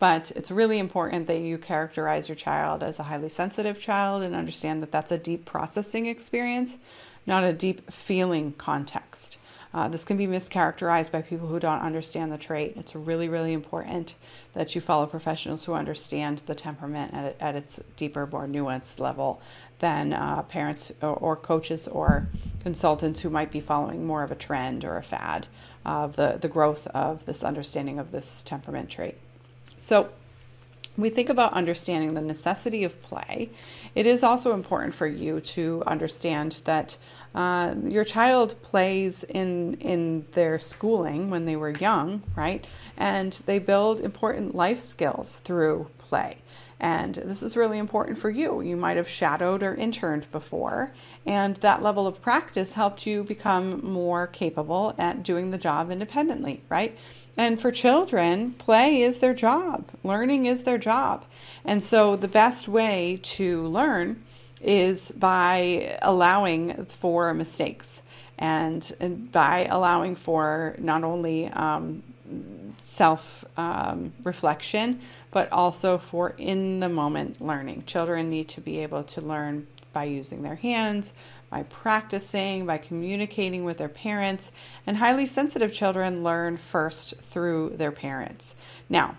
but 0.03 0.31
it's 0.31 0.51
really 0.51 0.79
important 0.79 1.27
that 1.27 1.39
you 1.39 1.57
characterize 1.57 2.27
your 2.27 2.36
child 2.36 2.83
as 2.83 3.00
a 3.00 3.03
highly 3.03 3.29
sensitive 3.29 3.79
child 3.79 4.22
and 4.22 4.36
understand 4.36 4.83
that 4.83 4.91
that's 4.91 5.13
a 5.13 5.17
deep 5.17 5.45
processing 5.45 6.07
experience, 6.07 6.77
not 7.25 7.45
a 7.45 7.53
deep 7.53 7.89
feeling 7.89 8.51
context. 8.57 9.38
Uh, 9.74 9.88
this 9.88 10.03
can 10.03 10.17
be 10.17 10.27
mischaracterized 10.27 11.10
by 11.10 11.22
people 11.22 11.48
who 11.48 11.57
don't 11.57 11.79
understand 11.79 12.33
the 12.33 12.38
trait. 12.38 12.74
It's 12.75 12.93
really, 12.93 13.29
really 13.29 13.53
important 13.53 14.15
that 14.55 14.75
you 14.75 14.81
follow 14.81 15.05
professionals 15.05 15.63
who 15.63 15.74
understand 15.74 16.39
the 16.48 16.53
temperament 16.53 17.13
at, 17.13 17.38
at 17.39 17.55
its 17.55 17.79
deeper, 17.95 18.27
more 18.27 18.45
nuanced 18.45 19.00
level 19.00 19.41
than 19.79 20.12
uh, 20.12 20.41
parents 20.41 20.91
or, 21.01 21.15
or, 21.15 21.38
coaches 21.38 21.88
or 21.88 22.27
consultants 22.62 23.22
who 23.22 23.29
might 23.29 23.51
be 23.51 23.62
following 23.62 24.05
more 24.05 24.24
of 24.24 24.33
a 24.33 24.36
trend 24.36 24.83
or 24.83 24.98
a 24.98 25.03
fad 25.03 25.48
of 25.86 26.17
the, 26.17 26.38
the 26.41 26.50
growth 26.50 26.88
of 26.88 27.24
this 27.24 27.41
understanding 27.41 28.00
of 28.00 28.12
this 28.12 28.41
temperament 28.45 28.89
trait. 28.89 29.15
So, 29.83 30.11
we 30.95 31.09
think 31.09 31.27
about 31.27 31.51
understanding 31.51 32.13
the 32.13 32.21
necessity 32.21 32.85
of 32.85 33.01
play. 33.01 33.49
It 33.95 34.05
is 34.05 34.23
also 34.23 34.53
important 34.53 34.93
for 34.93 35.07
you 35.07 35.41
to 35.41 35.83
understand 35.85 36.61
that 36.63 36.97
uh, 37.35 37.75
your 37.89 38.05
child 38.05 38.55
plays 38.61 39.23
in 39.23 39.73
in 39.81 40.25
their 40.31 40.57
schooling 40.57 41.29
when 41.29 41.45
they 41.45 41.57
were 41.57 41.71
young, 41.71 42.23
right? 42.33 42.65
And 42.95 43.33
they 43.45 43.59
build 43.59 43.99
important 43.99 44.55
life 44.55 44.79
skills 44.79 45.35
through 45.43 45.89
play. 45.97 46.37
And 46.79 47.15
this 47.15 47.41
is 47.41 47.57
really 47.57 47.79
important 47.79 48.17
for 48.17 48.29
you. 48.29 48.61
You 48.61 48.75
might 48.75 48.97
have 48.97 49.07
shadowed 49.07 49.63
or 49.63 49.73
interned 49.73 50.31
before, 50.31 50.93
and 51.25 51.55
that 51.57 51.81
level 51.81 52.07
of 52.07 52.21
practice 52.21 52.73
helped 52.73 53.07
you 53.07 53.23
become 53.23 53.83
more 53.83 54.27
capable 54.27 54.93
at 54.97 55.23
doing 55.23 55.51
the 55.51 55.57
job 55.57 55.91
independently, 55.91 56.61
right? 56.69 56.97
And 57.35 57.59
for 57.59 57.71
children, 57.71 58.51
play 58.53 59.01
is 59.01 59.19
their 59.19 59.33
job, 59.33 59.89
learning 60.03 60.45
is 60.45 60.63
their 60.63 60.77
job. 60.77 61.25
And 61.65 61.83
so 61.83 62.15
the 62.15 62.27
best 62.27 62.67
way 62.67 63.19
to 63.23 63.65
learn 63.65 64.23
is 64.61 65.11
by 65.11 65.97
allowing 66.01 66.85
for 66.85 67.33
mistakes 67.33 68.01
and, 68.37 68.95
and 68.99 69.31
by 69.31 69.65
allowing 69.65 70.15
for 70.15 70.75
not 70.77 71.03
only 71.03 71.47
um, 71.47 72.03
self 72.81 73.45
um, 73.57 74.13
reflection, 74.23 75.01
but 75.31 75.51
also 75.51 75.97
for 75.97 76.35
in 76.37 76.79
the 76.79 76.89
moment 76.89 77.41
learning. 77.41 77.83
Children 77.85 78.29
need 78.29 78.47
to 78.49 78.61
be 78.61 78.79
able 78.79 79.03
to 79.03 79.21
learn 79.21 79.67
by 79.91 80.05
using 80.05 80.41
their 80.41 80.55
hands, 80.55 81.13
by 81.53 81.62
practicing, 81.62 82.65
by 82.65 82.79
communicating 82.79 83.63
with 83.63 83.77
their 83.77 83.88
parents, 83.88 84.51
and 84.88 84.98
highly 84.98 85.27
sensitive 85.27 85.72
children 85.72 86.24
learn 86.24 86.57
first 86.57 87.15
through 87.22 87.69
their 87.77 87.91
parents. 87.91 88.55
Now, 88.89 89.17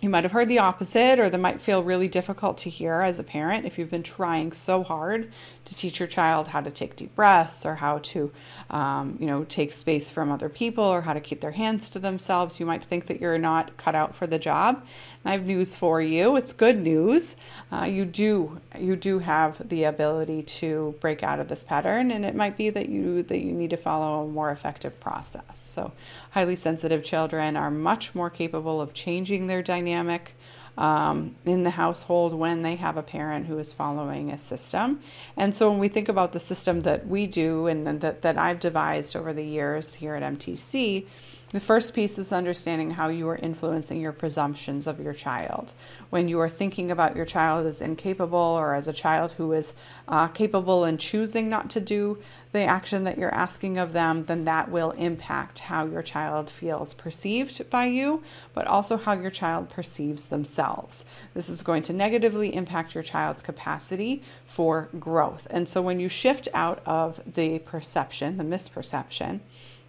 you 0.00 0.08
might 0.08 0.22
have 0.22 0.30
heard 0.30 0.48
the 0.48 0.60
opposite, 0.60 1.18
or 1.18 1.28
that 1.28 1.38
might 1.38 1.60
feel 1.60 1.82
really 1.82 2.06
difficult 2.06 2.58
to 2.58 2.70
hear 2.70 3.00
as 3.00 3.18
a 3.18 3.24
parent 3.24 3.66
if 3.66 3.76
you've 3.76 3.90
been 3.90 4.04
trying 4.04 4.52
so 4.52 4.84
hard 4.84 5.32
to 5.64 5.74
teach 5.74 5.98
your 5.98 6.06
child 6.06 6.48
how 6.48 6.60
to 6.60 6.70
take 6.70 6.94
deep 6.94 7.14
breaths 7.16 7.66
or 7.66 7.76
how 7.76 7.98
to, 7.98 8.30
um, 8.70 9.16
you 9.18 9.26
know, 9.26 9.42
take 9.42 9.72
space 9.72 10.10
from 10.10 10.30
other 10.30 10.48
people 10.48 10.84
or 10.84 11.02
how 11.02 11.12
to 11.12 11.20
keep 11.20 11.40
their 11.40 11.52
hands 11.52 11.88
to 11.88 11.98
themselves. 11.98 12.60
You 12.60 12.66
might 12.66 12.84
think 12.84 13.06
that 13.06 13.20
you're 13.20 13.38
not 13.38 13.76
cut 13.76 13.96
out 13.96 14.14
for 14.14 14.28
the 14.28 14.38
job. 14.38 14.84
I 15.24 15.32
have 15.32 15.46
news 15.46 15.74
for 15.74 16.00
you. 16.02 16.36
It's 16.36 16.52
good 16.52 16.80
news. 16.80 17.36
Uh, 17.70 17.84
you 17.84 18.04
do 18.04 18.60
you 18.78 18.96
do 18.96 19.20
have 19.20 19.68
the 19.68 19.84
ability 19.84 20.42
to 20.42 20.96
break 21.00 21.22
out 21.22 21.38
of 21.38 21.48
this 21.48 21.62
pattern, 21.62 22.10
and 22.10 22.24
it 22.24 22.34
might 22.34 22.56
be 22.56 22.70
that 22.70 22.88
you 22.88 23.22
that 23.24 23.38
you 23.38 23.52
need 23.52 23.70
to 23.70 23.76
follow 23.76 24.24
a 24.24 24.28
more 24.28 24.50
effective 24.50 24.98
process. 24.98 25.58
So, 25.58 25.92
highly 26.30 26.56
sensitive 26.56 27.04
children 27.04 27.56
are 27.56 27.70
much 27.70 28.14
more 28.14 28.30
capable 28.30 28.80
of 28.80 28.94
changing 28.94 29.46
their 29.46 29.62
dynamic 29.62 30.34
um, 30.76 31.36
in 31.44 31.64
the 31.64 31.70
household 31.70 32.34
when 32.34 32.62
they 32.62 32.76
have 32.76 32.96
a 32.96 33.02
parent 33.02 33.46
who 33.46 33.58
is 33.58 33.72
following 33.72 34.30
a 34.30 34.38
system. 34.38 35.00
And 35.36 35.54
so 35.54 35.70
when 35.70 35.78
we 35.78 35.88
think 35.88 36.08
about 36.08 36.32
the 36.32 36.40
system 36.40 36.80
that 36.80 37.06
we 37.06 37.26
do 37.26 37.66
and 37.66 38.00
that, 38.00 38.22
that 38.22 38.38
I've 38.38 38.58
devised 38.58 39.14
over 39.14 39.32
the 39.32 39.44
years 39.44 39.94
here 39.94 40.14
at 40.14 40.22
MTC, 40.22 41.06
the 41.52 41.60
first 41.60 41.94
piece 41.94 42.18
is 42.18 42.32
understanding 42.32 42.92
how 42.92 43.08
you 43.08 43.28
are 43.28 43.36
influencing 43.36 44.00
your 44.00 44.12
presumptions 44.12 44.86
of 44.86 44.98
your 44.98 45.12
child. 45.12 45.74
When 46.08 46.26
you 46.26 46.40
are 46.40 46.48
thinking 46.48 46.90
about 46.90 47.14
your 47.14 47.26
child 47.26 47.66
as 47.66 47.82
incapable 47.82 48.38
or 48.38 48.74
as 48.74 48.88
a 48.88 48.92
child 48.92 49.32
who 49.32 49.52
is 49.52 49.74
uh, 50.08 50.28
capable 50.28 50.84
and 50.84 50.98
choosing 50.98 51.50
not 51.50 51.68
to 51.70 51.80
do 51.80 52.18
the 52.52 52.62
action 52.62 53.04
that 53.04 53.18
you're 53.18 53.34
asking 53.34 53.76
of 53.76 53.92
them, 53.92 54.24
then 54.24 54.44
that 54.44 54.70
will 54.70 54.92
impact 54.92 55.58
how 55.58 55.86
your 55.86 56.02
child 56.02 56.48
feels 56.48 56.94
perceived 56.94 57.68
by 57.70 57.86
you, 57.86 58.22
but 58.54 58.66
also 58.66 58.96
how 58.96 59.12
your 59.12 59.30
child 59.30 59.68
perceives 59.68 60.26
themselves. 60.26 61.04
This 61.34 61.48
is 61.48 61.62
going 61.62 61.82
to 61.84 61.92
negatively 61.92 62.54
impact 62.54 62.94
your 62.94 63.04
child's 63.04 63.42
capacity 63.42 64.22
for 64.46 64.88
growth. 64.98 65.46
And 65.50 65.68
so 65.68 65.82
when 65.82 66.00
you 66.00 66.08
shift 66.08 66.48
out 66.54 66.82
of 66.86 67.20
the 67.34 67.58
perception, 67.60 68.36
the 68.38 68.44
misperception, 68.44 69.40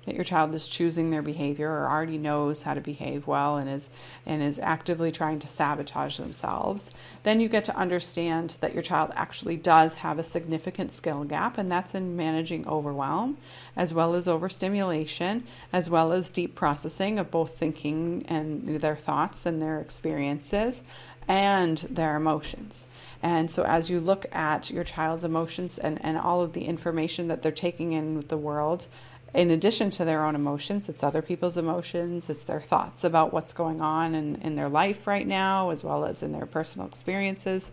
that 0.06 0.16
your 0.16 0.24
child 0.24 0.54
is 0.54 0.68
choosing 0.68 1.10
their 1.10 1.22
behavior 1.22 1.70
or 1.70 1.90
already 1.90 2.18
knows 2.18 2.64
how 2.64 2.74
to 2.74 2.82
behave 2.82 3.28
well 3.28 3.58
and 3.58 3.70
is 3.70 3.90
and 4.26 4.42
is 4.42 4.60
actively 4.60 5.12
trying 5.12 5.40
to 5.40 5.48
sabotage 5.48 6.18
themselves 6.18 6.92
then 7.24 7.40
you 7.40 7.48
get 7.48 7.64
to 7.66 7.76
understand 7.76 8.56
that 8.62 8.74
your 8.74 8.84
child 8.84 9.12
actually 9.16 9.58
does 9.58 9.96
have 9.96 10.20
a 10.20 10.24
significant 10.24 10.92
skill 10.92 11.24
gap 11.24 11.58
and 11.58 11.72
that's 11.72 11.96
in 11.96 12.16
managing 12.16 12.68
overwhelm 12.68 13.38
as 13.76 13.94
well 13.94 14.14
as 14.14 14.28
overstimulation 14.28 15.44
as 15.72 15.90
well 15.90 16.12
as 16.12 16.30
deep 16.30 16.56
processing 16.56 17.18
of 17.18 17.32
both 17.32 17.58
thinking 17.58 18.24
and 18.28 18.82
their 18.82 18.96
thoughts 18.96 19.46
and 19.46 19.62
their 19.62 19.80
experiences 19.80 20.84
and 21.28 21.78
their 21.90 22.16
emotions. 22.16 22.88
And 23.22 23.50
so, 23.50 23.64
as 23.64 23.90
you 23.90 24.00
look 24.00 24.26
at 24.32 24.70
your 24.70 24.84
child's 24.84 25.24
emotions 25.24 25.78
and, 25.78 26.04
and 26.04 26.18
all 26.18 26.42
of 26.42 26.54
the 26.54 26.66
information 26.66 27.28
that 27.30 27.42
they're 27.42 27.52
taking 27.52 27.94
in 27.94 28.18
with 28.18 28.28
the 28.28 28.38
world, 28.38 28.88
in 29.34 29.50
addition 29.50 29.90
to 29.92 30.06
their 30.06 30.26
own 30.26 30.36
emotions, 30.36 30.90
it's 30.90 31.04
other 31.04 31.22
people's 31.22 31.58
emotions, 31.58 32.30
it's 32.30 32.44
their 32.44 32.62
thoughts 32.62 33.04
about 33.04 33.34
what's 33.34 33.52
going 33.52 33.82
on 33.82 34.14
in, 34.14 34.36
in 34.36 34.56
their 34.56 34.70
life 34.70 35.08
right 35.08 35.28
now, 35.28 35.72
as 35.72 35.84
well 35.84 36.06
as 36.06 36.22
in 36.22 36.32
their 36.32 36.46
personal 36.46 36.88
experiences 36.88 37.72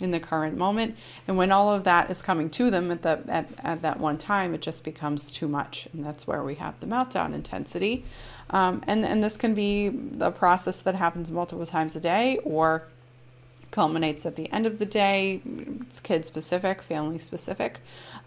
in 0.00 0.10
the 0.10 0.20
current 0.20 0.56
moment. 0.56 0.96
And 1.26 1.36
when 1.36 1.50
all 1.50 1.72
of 1.72 1.84
that 1.84 2.10
is 2.10 2.22
coming 2.22 2.50
to 2.50 2.70
them 2.70 2.90
at, 2.90 3.02
the, 3.02 3.22
at, 3.28 3.48
at 3.58 3.82
that 3.82 3.98
one 3.98 4.18
time, 4.18 4.54
it 4.54 4.60
just 4.60 4.84
becomes 4.84 5.30
too 5.30 5.48
much. 5.48 5.88
And 5.92 6.04
that's 6.04 6.26
where 6.26 6.42
we 6.42 6.56
have 6.56 6.78
the 6.80 6.86
meltdown 6.86 7.34
intensity. 7.34 8.04
Um, 8.50 8.82
and, 8.86 9.04
and 9.04 9.22
this 9.22 9.36
can 9.36 9.54
be 9.54 9.90
a 10.20 10.30
process 10.30 10.80
that 10.80 10.94
happens 10.94 11.30
multiple 11.30 11.66
times 11.66 11.96
a 11.96 12.00
day 12.00 12.38
or 12.44 12.86
culminates 13.70 14.24
at 14.24 14.36
the 14.36 14.50
end 14.52 14.66
of 14.66 14.78
the 14.78 14.86
day. 14.86 15.40
It's 15.82 16.00
kid 16.00 16.24
specific, 16.24 16.82
family 16.82 17.18
specific, 17.18 17.80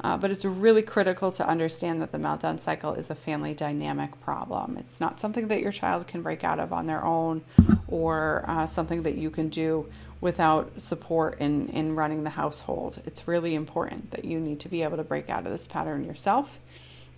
uh, 0.03 0.17
but 0.17 0.31
it's 0.31 0.45
really 0.45 0.81
critical 0.81 1.31
to 1.33 1.47
understand 1.47 2.01
that 2.01 2.11
the 2.11 2.17
meltdown 2.17 2.59
cycle 2.59 2.93
is 2.93 3.09
a 3.09 3.15
family 3.15 3.53
dynamic 3.53 4.19
problem. 4.21 4.77
It's 4.77 4.99
not 4.99 5.19
something 5.19 5.47
that 5.47 5.61
your 5.61 5.71
child 5.71 6.07
can 6.07 6.21
break 6.21 6.43
out 6.43 6.59
of 6.59 6.71
on 6.71 6.87
their 6.87 7.03
own 7.03 7.43
or 7.87 8.45
uh, 8.47 8.67
something 8.67 9.03
that 9.03 9.15
you 9.15 9.29
can 9.29 9.49
do 9.49 9.89
without 10.19 10.79
support 10.79 11.39
in, 11.39 11.67
in 11.69 11.95
running 11.95 12.23
the 12.23 12.29
household. 12.29 13.01
It's 13.05 13.27
really 13.27 13.55
important 13.55 14.11
that 14.11 14.23
you 14.23 14.39
need 14.39 14.59
to 14.61 14.69
be 14.69 14.83
able 14.83 14.97
to 14.97 15.03
break 15.03 15.29
out 15.29 15.45
of 15.45 15.51
this 15.51 15.65
pattern 15.65 16.05
yourself 16.05 16.59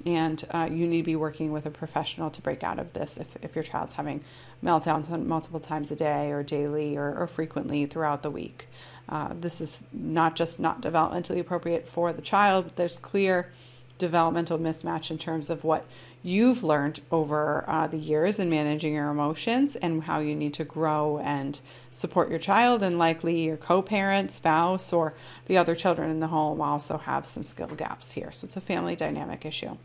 and 0.05 0.43
uh, 0.51 0.67
you 0.71 0.87
need 0.87 1.01
to 1.01 1.03
be 1.03 1.15
working 1.15 1.51
with 1.51 1.65
a 1.65 1.71
professional 1.71 2.29
to 2.31 2.41
break 2.41 2.63
out 2.63 2.79
of 2.79 2.93
this 2.93 3.17
if, 3.17 3.37
if 3.41 3.55
your 3.55 3.63
child's 3.63 3.93
having 3.93 4.23
meltdowns 4.63 5.09
multiple 5.25 5.59
times 5.59 5.91
a 5.91 5.95
day 5.95 6.31
or 6.31 6.43
daily 6.43 6.97
or, 6.97 7.15
or 7.15 7.27
frequently 7.27 7.85
throughout 7.85 8.23
the 8.23 8.31
week. 8.31 8.67
Uh, 9.09 9.33
this 9.39 9.59
is 9.59 9.83
not 9.91 10.35
just 10.35 10.59
not 10.59 10.81
developmentally 10.81 11.39
appropriate 11.39 11.87
for 11.87 12.13
the 12.13 12.21
child, 12.21 12.65
but 12.65 12.75
there's 12.75 12.97
clear 12.97 13.51
developmental 13.97 14.57
mismatch 14.57 15.11
in 15.11 15.17
terms 15.17 15.49
of 15.49 15.63
what 15.63 15.85
you've 16.23 16.63
learned 16.63 17.01
over 17.11 17.65
uh, 17.67 17.85
the 17.85 17.97
years 17.97 18.39
in 18.39 18.49
managing 18.49 18.93
your 18.93 19.09
emotions 19.09 19.75
and 19.75 20.03
how 20.03 20.19
you 20.19 20.33
need 20.33 20.53
to 20.53 20.63
grow 20.63 21.19
and 21.19 21.59
support 21.91 22.29
your 22.29 22.39
child 22.39 22.81
and 22.81 22.97
likely 22.97 23.41
your 23.41 23.57
co-parent 23.57 24.31
spouse 24.31 24.93
or 24.93 25.13
the 25.45 25.57
other 25.57 25.75
children 25.75 26.09
in 26.09 26.21
the 26.21 26.27
home 26.27 26.61
also 26.61 26.97
have 26.97 27.25
some 27.25 27.43
skill 27.43 27.67
gaps 27.67 28.13
here 28.13 28.31
so 28.31 28.45
it's 28.45 28.55
a 28.55 28.61
family 28.61 28.95
dynamic 28.95 29.45
issue 29.45 29.77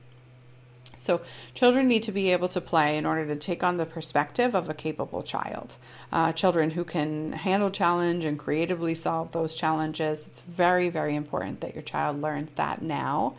so, 0.98 1.20
children 1.54 1.88
need 1.88 2.02
to 2.02 2.12
be 2.12 2.32
able 2.32 2.48
to 2.48 2.60
play 2.60 2.96
in 2.96 3.06
order 3.06 3.24
to 3.26 3.36
take 3.36 3.62
on 3.62 3.76
the 3.76 3.86
perspective 3.86 4.54
of 4.54 4.68
a 4.68 4.74
capable 4.74 5.22
child. 5.22 5.76
Uh, 6.12 6.32
children 6.32 6.70
who 6.70 6.84
can 6.84 7.32
handle 7.32 7.70
challenge 7.70 8.24
and 8.24 8.38
creatively 8.38 8.94
solve 8.94 9.32
those 9.32 9.54
challenges. 9.54 10.26
It's 10.26 10.40
very, 10.40 10.88
very 10.88 11.14
important 11.14 11.60
that 11.60 11.74
your 11.74 11.82
child 11.82 12.20
learns 12.20 12.50
that 12.52 12.82
now 12.82 13.34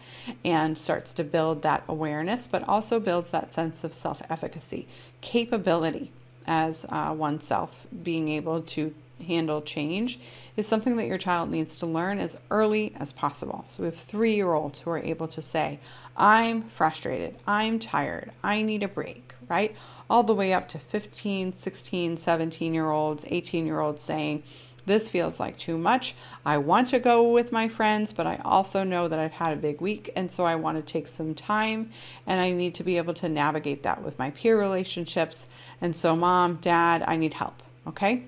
and 0.45 0.77
starts 0.77 1.11
to 1.13 1.23
build 1.23 1.61
that 1.63 1.83
awareness, 1.87 2.47
but 2.47 2.67
also 2.67 2.99
builds 2.99 3.29
that 3.31 3.51
sense 3.51 3.83
of 3.83 3.93
self 3.93 4.21
efficacy, 4.29 4.87
capability 5.21 6.11
as 6.47 6.85
uh, 6.89 7.13
oneself, 7.15 7.85
being 8.03 8.29
able 8.29 8.61
to 8.61 8.93
handle 9.21 9.61
change 9.61 10.19
is 10.57 10.67
something 10.67 10.97
that 10.97 11.07
your 11.07 11.17
child 11.17 11.49
needs 11.49 11.75
to 11.77 11.85
learn 11.85 12.19
as 12.19 12.37
early 12.51 12.93
as 12.97 13.11
possible. 13.11 13.65
So 13.69 13.83
we 13.83 13.87
have 13.87 13.97
three 13.97 14.35
year 14.35 14.53
olds 14.53 14.79
who 14.79 14.91
are 14.91 14.99
able 14.99 15.27
to 15.29 15.41
say, 15.41 15.79
I'm 16.17 16.63
frustrated, 16.63 17.37
I'm 17.47 17.79
tired, 17.79 18.31
I 18.43 18.61
need 18.61 18.83
a 18.83 18.87
break, 18.87 19.33
right? 19.47 19.75
All 20.09 20.23
the 20.23 20.35
way 20.35 20.53
up 20.53 20.67
to 20.69 20.79
15, 20.79 21.53
16, 21.53 22.17
17 22.17 22.73
year 22.73 22.89
olds, 22.89 23.25
18 23.27 23.65
year 23.65 23.79
olds 23.79 24.03
saying, 24.03 24.43
this 24.85 25.07
feels 25.07 25.39
like 25.39 25.55
too 25.55 25.77
much. 25.77 26.15
I 26.43 26.57
want 26.57 26.87
to 26.87 26.99
go 26.99 27.31
with 27.31 27.51
my 27.51 27.67
friends, 27.67 28.11
but 28.11 28.25
I 28.25 28.41
also 28.43 28.83
know 28.83 29.07
that 29.07 29.19
I've 29.19 29.33
had 29.33 29.53
a 29.53 29.61
big 29.61 29.81
week, 29.81 30.11
and 30.15 30.31
so 30.31 30.45
I 30.45 30.55
want 30.55 30.77
to 30.77 30.93
take 30.93 31.07
some 31.07 31.35
time 31.35 31.91
and 32.25 32.41
I 32.41 32.51
need 32.51 32.73
to 32.75 32.83
be 32.83 32.97
able 32.97 33.13
to 33.15 33.29
navigate 33.29 33.83
that 33.83 34.01
with 34.03 34.17
my 34.17 34.31
peer 34.31 34.59
relationships. 34.59 35.47
And 35.79 35.95
so, 35.95 36.15
mom, 36.15 36.55
dad, 36.55 37.03
I 37.07 37.17
need 37.17 37.35
help. 37.35 37.61
Okay 37.85 38.23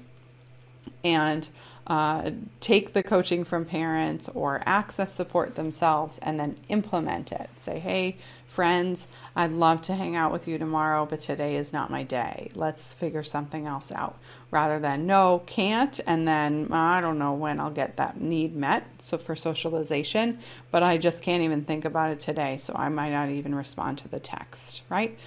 and 1.04 1.48
uh, 1.88 2.32
take 2.60 2.94
the 2.94 3.04
coaching 3.04 3.44
from 3.44 3.66
parents 3.66 4.30
or 4.30 4.62
access 4.66 5.14
support 5.14 5.56
themselves 5.56 6.20
and 6.20 6.40
then 6.40 6.58
implement 6.70 7.32
it. 7.32 7.50
Say, 7.58 7.80
hey, 7.80 8.18
friends, 8.48 9.08
I'd 9.36 9.52
love 9.52 9.82
to 9.84 9.96
hang 9.96 10.16
out 10.16 10.32
with 10.32 10.48
you 10.48 10.58
tomorrow, 10.58 11.06
but 11.06 11.22
today 11.22 11.56
is 11.56 11.74
not 11.74 11.90
my 11.90 12.04
day. 12.04 12.52
Let's 12.54 12.94
figure 12.94 13.24
something 13.24 13.66
else 13.66 13.92
out. 13.92 14.18
Rather 14.52 14.80
than, 14.80 15.06
no, 15.06 15.42
can't, 15.46 16.00
and 16.06 16.28
then 16.28 16.68
I 16.72 17.00
don't 17.00 17.18
know 17.18 17.34
when 17.34 17.60
I'll 17.60 17.72
get 17.72 17.98
that 17.98 18.20
need 18.20 18.56
met. 18.56 18.84
So 19.00 19.18
for 19.18 19.36
socialization, 19.36 20.40
but 20.72 20.84
I 20.84 20.98
just 20.98 21.22
can't 21.22 21.44
even 21.44 21.64
think 21.64 21.86
about 21.86 22.12
it 22.12 22.20
today, 22.20 22.58
so 22.58 22.74
I 22.76 22.90
might 22.90 23.12
not 23.12 23.30
even 23.30 23.56
respond 23.56 23.98
to 24.00 24.10
the 24.10 24.20
text, 24.20 24.82
right? 24.90 25.18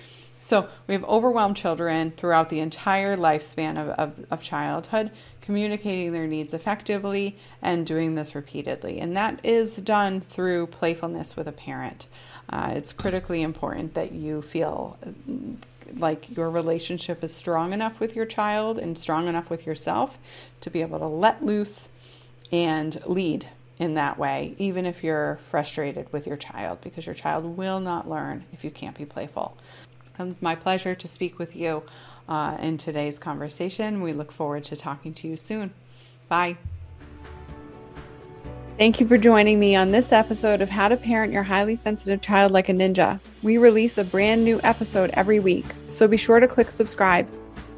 So 0.44 0.68
we 0.86 0.92
have 0.92 1.04
overwhelmed 1.04 1.56
children 1.56 2.10
throughout 2.10 2.50
the 2.50 2.60
entire 2.60 3.16
lifespan 3.16 3.78
of, 3.78 3.88
of, 3.88 4.26
of, 4.30 4.42
childhood, 4.42 5.10
communicating 5.40 6.12
their 6.12 6.26
needs 6.26 6.52
effectively 6.52 7.38
and 7.62 7.86
doing 7.86 8.14
this 8.14 8.34
repeatedly. 8.34 9.00
And 9.00 9.16
that 9.16 9.40
is 9.42 9.76
done 9.76 10.20
through 10.20 10.66
playfulness 10.66 11.34
with 11.34 11.48
a 11.48 11.52
parent. 11.52 12.08
Uh, 12.50 12.72
it's 12.74 12.92
critically 12.92 13.40
important 13.40 13.94
that 13.94 14.12
you 14.12 14.42
feel 14.42 14.98
like 15.96 16.36
your 16.36 16.50
relationship 16.50 17.24
is 17.24 17.34
strong 17.34 17.72
enough 17.72 17.98
with 17.98 18.14
your 18.14 18.26
child 18.26 18.78
and 18.78 18.98
strong 18.98 19.28
enough 19.28 19.48
with 19.48 19.64
yourself 19.64 20.18
to 20.60 20.68
be 20.68 20.82
able 20.82 20.98
to 20.98 21.06
let 21.06 21.42
loose 21.42 21.88
and 22.52 23.02
lead 23.06 23.48
in 23.78 23.94
that 23.94 24.18
way, 24.18 24.54
even 24.58 24.84
if 24.84 25.02
you're 25.02 25.38
frustrated 25.50 26.12
with 26.12 26.26
your 26.26 26.36
child, 26.36 26.82
because 26.82 27.06
your 27.06 27.14
child 27.14 27.56
will 27.56 27.80
not 27.80 28.06
learn 28.06 28.44
if 28.52 28.62
you 28.62 28.70
can't 28.70 28.98
be 28.98 29.06
playful. 29.06 29.56
It's 30.18 30.40
my 30.40 30.54
pleasure 30.54 30.94
to 30.94 31.08
speak 31.08 31.38
with 31.38 31.56
you 31.56 31.82
uh, 32.28 32.56
in 32.60 32.78
today's 32.78 33.18
conversation. 33.18 34.00
We 34.00 34.12
look 34.12 34.30
forward 34.30 34.64
to 34.64 34.76
talking 34.76 35.12
to 35.14 35.28
you 35.28 35.36
soon. 35.36 35.74
Bye. 36.28 36.56
Thank 38.78 39.00
you 39.00 39.06
for 39.06 39.16
joining 39.18 39.60
me 39.60 39.76
on 39.76 39.92
this 39.92 40.12
episode 40.12 40.60
of 40.60 40.68
How 40.68 40.88
to 40.88 40.96
Parent 40.96 41.32
Your 41.32 41.44
Highly 41.44 41.76
Sensitive 41.76 42.20
Child 42.20 42.50
Like 42.50 42.68
a 42.68 42.72
Ninja. 42.72 43.20
We 43.42 43.56
release 43.56 43.98
a 43.98 44.04
brand 44.04 44.44
new 44.44 44.60
episode 44.64 45.10
every 45.14 45.38
week, 45.38 45.66
so 45.90 46.08
be 46.08 46.16
sure 46.16 46.40
to 46.40 46.48
click 46.48 46.70
subscribe. 46.70 47.28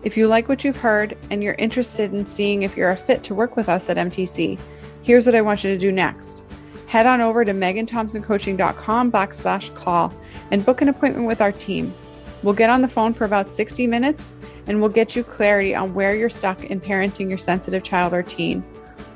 If 0.05 0.17
you 0.17 0.27
like 0.27 0.49
what 0.49 0.65
you've 0.65 0.77
heard 0.77 1.17
and 1.31 1.43
you're 1.43 1.55
interested 1.55 2.15
in 2.15 2.25
seeing 2.25 2.63
if 2.63 2.77
you're 2.77 2.93
a 2.93 2.97
fit 2.97 3.23
to 3.25 3.35
work 3.35 3.57
with 3.57 3.69
us 3.69 3.91
at 3.91 3.99
MTC, 3.99 4.59
here's 5.03 5.27
what 5.27 5.35
I 5.35 5.43
want 5.43 5.65
you 5.65 5.71
to 5.71 5.79
do 5.79 5.93
next. 5.93 6.43
Head 6.87 7.05
on 7.05 7.21
over 7.21 7.45
to 7.45 7.53
megghanthompsoncoaching.com 7.53 9.13
backslash 9.13 9.75
call 9.75 10.15
and 10.51 10.65
book 10.65 10.81
an 10.81 10.89
appointment 10.89 11.27
with 11.27 11.43
our 11.43 11.53
team. 11.53 11.93
We'll 12.47 12.55
get 12.55 12.71
on 12.71 12.81
the 12.81 12.87
phone 12.87 13.13
for 13.13 13.25
about 13.25 13.51
60 13.51 13.89
minutes 13.89 14.37
and 14.69 14.81
we'll 14.81 14.89
get 14.89 15.17
you 15.17 15.25
clarity 15.25 15.75
on 15.75 15.95
where 15.95 16.15
you're 16.15 16.31
stuck 16.31 16.63
in 16.63 16.81
parenting 16.81 17.29
your 17.29 17.39
sensitive 17.39 17.83
child 17.83 18.13
or 18.13 18.23
teen, 18.23 18.61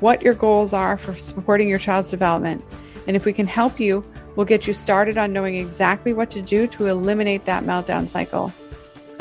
what 0.01 0.21
your 0.21 0.33
goals 0.33 0.73
are 0.73 0.97
for 0.97 1.15
supporting 1.15 1.69
your 1.69 1.79
child's 1.79 2.11
development. 2.11 2.61
And 3.07 3.15
if 3.15 3.23
we 3.23 3.31
can 3.31 3.47
help 3.47 3.79
you, 3.79 4.03
we'll 4.35 4.45
get 4.45 4.67
you 4.67 4.73
started 4.73 5.17
on 5.17 5.31
knowing 5.31 5.55
exactly 5.55 6.11
what 6.11 6.29
to 6.31 6.41
do 6.41 6.67
to 6.67 6.87
eliminate 6.87 7.45
that 7.45 7.63
meltdown 7.63 8.09
cycle. 8.09 8.51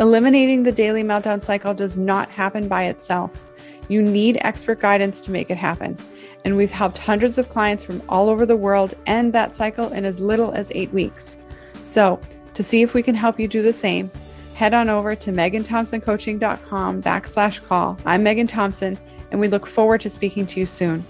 Eliminating 0.00 0.64
the 0.64 0.72
daily 0.72 1.04
meltdown 1.04 1.40
cycle 1.40 1.72
does 1.72 1.96
not 1.96 2.28
happen 2.30 2.66
by 2.66 2.86
itself. 2.86 3.30
You 3.88 4.02
need 4.02 4.38
expert 4.40 4.80
guidance 4.80 5.20
to 5.20 5.30
make 5.30 5.52
it 5.52 5.56
happen. 5.56 5.96
And 6.44 6.56
we've 6.56 6.72
helped 6.72 6.98
hundreds 6.98 7.38
of 7.38 7.48
clients 7.48 7.84
from 7.84 8.02
all 8.08 8.28
over 8.28 8.44
the 8.44 8.56
world 8.56 8.96
end 9.06 9.32
that 9.34 9.54
cycle 9.54 9.92
in 9.92 10.04
as 10.04 10.18
little 10.18 10.50
as 10.50 10.72
eight 10.74 10.92
weeks. 10.92 11.38
So, 11.84 12.20
to 12.54 12.62
see 12.62 12.82
if 12.82 12.94
we 12.94 13.02
can 13.02 13.14
help 13.14 13.38
you 13.38 13.48
do 13.48 13.62
the 13.62 13.72
same, 13.72 14.10
head 14.54 14.74
on 14.74 14.88
over 14.88 15.14
to 15.14 15.30
megghanthompsoncoaching.com 15.30 17.02
backslash 17.02 17.66
call. 17.66 17.98
I'm 18.04 18.24
Megghan 18.24 18.48
Thompson, 18.48 18.98
and 19.30 19.40
we 19.40 19.48
look 19.48 19.66
forward 19.66 20.00
to 20.02 20.10
speaking 20.10 20.46
to 20.46 20.60
you 20.60 20.66
soon. 20.66 21.04